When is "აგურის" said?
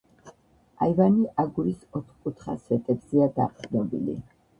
1.43-1.83